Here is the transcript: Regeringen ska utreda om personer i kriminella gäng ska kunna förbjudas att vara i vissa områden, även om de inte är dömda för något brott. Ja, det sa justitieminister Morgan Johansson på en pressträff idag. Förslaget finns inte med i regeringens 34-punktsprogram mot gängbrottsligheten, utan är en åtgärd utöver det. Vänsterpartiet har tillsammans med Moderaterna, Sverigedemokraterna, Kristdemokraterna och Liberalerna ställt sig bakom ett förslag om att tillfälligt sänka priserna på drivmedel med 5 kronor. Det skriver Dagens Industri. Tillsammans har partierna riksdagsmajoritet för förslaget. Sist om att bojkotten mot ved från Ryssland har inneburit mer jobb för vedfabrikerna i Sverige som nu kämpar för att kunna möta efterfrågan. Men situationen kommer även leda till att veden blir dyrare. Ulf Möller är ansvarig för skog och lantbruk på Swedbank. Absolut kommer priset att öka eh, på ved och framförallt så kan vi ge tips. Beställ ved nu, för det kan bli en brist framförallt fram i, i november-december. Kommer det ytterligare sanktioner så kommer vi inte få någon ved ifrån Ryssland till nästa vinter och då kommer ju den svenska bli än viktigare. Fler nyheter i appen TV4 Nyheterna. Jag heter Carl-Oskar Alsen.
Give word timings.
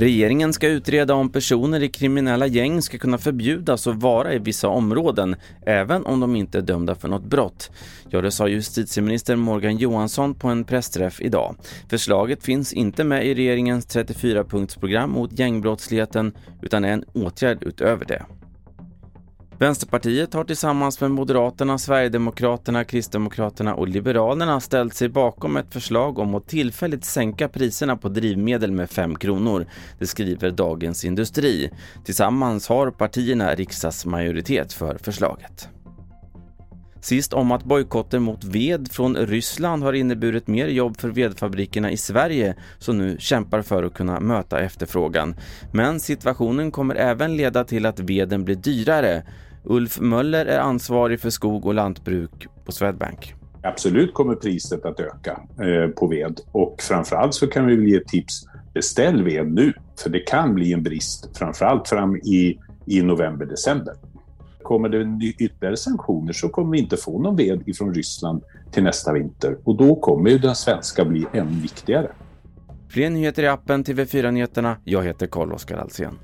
Regeringen 0.00 0.52
ska 0.52 0.68
utreda 0.68 1.14
om 1.14 1.30
personer 1.30 1.82
i 1.82 1.88
kriminella 1.88 2.46
gäng 2.46 2.82
ska 2.82 2.98
kunna 2.98 3.18
förbjudas 3.18 3.86
att 3.86 4.02
vara 4.02 4.34
i 4.34 4.38
vissa 4.38 4.68
områden, 4.68 5.36
även 5.66 6.06
om 6.06 6.20
de 6.20 6.36
inte 6.36 6.58
är 6.58 6.62
dömda 6.62 6.94
för 6.94 7.08
något 7.08 7.24
brott. 7.24 7.70
Ja, 8.08 8.20
det 8.20 8.30
sa 8.30 8.48
justitieminister 8.48 9.36
Morgan 9.36 9.76
Johansson 9.76 10.34
på 10.34 10.48
en 10.48 10.64
pressträff 10.64 11.20
idag. 11.20 11.56
Förslaget 11.88 12.42
finns 12.42 12.72
inte 12.72 13.04
med 13.04 13.26
i 13.26 13.34
regeringens 13.34 13.86
34-punktsprogram 13.96 15.06
mot 15.06 15.38
gängbrottsligheten, 15.38 16.32
utan 16.62 16.84
är 16.84 16.92
en 16.92 17.04
åtgärd 17.12 17.62
utöver 17.62 18.04
det. 18.04 18.26
Vänsterpartiet 19.60 20.34
har 20.34 20.44
tillsammans 20.44 21.00
med 21.00 21.10
Moderaterna, 21.10 21.78
Sverigedemokraterna, 21.78 22.84
Kristdemokraterna 22.84 23.74
och 23.74 23.88
Liberalerna 23.88 24.60
ställt 24.60 24.94
sig 24.94 25.08
bakom 25.08 25.56
ett 25.56 25.72
förslag 25.72 26.18
om 26.18 26.34
att 26.34 26.48
tillfälligt 26.48 27.04
sänka 27.04 27.48
priserna 27.48 27.96
på 27.96 28.08
drivmedel 28.08 28.72
med 28.72 28.90
5 28.90 29.16
kronor. 29.16 29.66
Det 29.98 30.06
skriver 30.06 30.50
Dagens 30.50 31.04
Industri. 31.04 31.70
Tillsammans 32.04 32.68
har 32.68 32.90
partierna 32.90 33.54
riksdagsmajoritet 33.54 34.72
för 34.72 34.98
förslaget. 34.98 35.68
Sist 37.00 37.32
om 37.32 37.52
att 37.52 37.64
bojkotten 37.64 38.22
mot 38.22 38.44
ved 38.44 38.92
från 38.92 39.16
Ryssland 39.16 39.82
har 39.82 39.92
inneburit 39.92 40.46
mer 40.46 40.66
jobb 40.66 41.00
för 41.00 41.08
vedfabrikerna 41.08 41.90
i 41.90 41.96
Sverige 41.96 42.54
som 42.78 42.98
nu 42.98 43.16
kämpar 43.18 43.62
för 43.62 43.82
att 43.82 43.94
kunna 43.94 44.20
möta 44.20 44.60
efterfrågan. 44.60 45.34
Men 45.72 46.00
situationen 46.00 46.70
kommer 46.70 46.94
även 46.94 47.36
leda 47.36 47.64
till 47.64 47.86
att 47.86 48.00
veden 48.00 48.44
blir 48.44 48.56
dyrare. 48.56 49.22
Ulf 49.64 50.00
Möller 50.00 50.46
är 50.46 50.58
ansvarig 50.58 51.20
för 51.20 51.30
skog 51.30 51.66
och 51.66 51.74
lantbruk 51.74 52.46
på 52.64 52.72
Swedbank. 52.72 53.34
Absolut 53.62 54.14
kommer 54.14 54.34
priset 54.34 54.84
att 54.84 55.00
öka 55.00 55.40
eh, 55.60 55.90
på 55.90 56.06
ved 56.06 56.40
och 56.52 56.82
framförallt 56.82 57.34
så 57.34 57.46
kan 57.46 57.66
vi 57.66 57.90
ge 57.90 58.00
tips. 58.00 58.46
Beställ 58.74 59.24
ved 59.24 59.52
nu, 59.52 59.72
för 60.02 60.10
det 60.10 60.20
kan 60.20 60.54
bli 60.54 60.72
en 60.72 60.82
brist 60.82 61.38
framförallt 61.38 61.88
fram 61.88 62.16
i, 62.16 62.58
i 62.86 63.02
november-december. 63.02 63.94
Kommer 64.62 64.88
det 64.88 65.26
ytterligare 65.26 65.76
sanktioner 65.76 66.32
så 66.32 66.48
kommer 66.48 66.72
vi 66.72 66.78
inte 66.78 66.96
få 66.96 67.22
någon 67.22 67.36
ved 67.36 67.68
ifrån 67.68 67.94
Ryssland 67.94 68.42
till 68.72 68.82
nästa 68.82 69.12
vinter 69.12 69.56
och 69.64 69.76
då 69.76 69.96
kommer 69.96 70.30
ju 70.30 70.38
den 70.38 70.54
svenska 70.54 71.04
bli 71.04 71.26
än 71.32 71.60
viktigare. 71.60 72.10
Fler 72.88 73.10
nyheter 73.10 73.42
i 73.42 73.48
appen 73.48 73.84
TV4 73.84 74.30
Nyheterna. 74.30 74.76
Jag 74.84 75.04
heter 75.04 75.26
Carl-Oskar 75.26 75.76
Alsen. 75.76 76.18